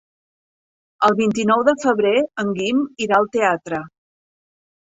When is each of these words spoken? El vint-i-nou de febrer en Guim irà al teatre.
El 1.09 1.13
vint-i-nou 1.19 1.61
de 1.69 1.75
febrer 1.83 2.15
en 2.45 2.51
Guim 2.57 2.81
irà 3.07 3.21
al 3.21 3.31
teatre. 3.37 3.83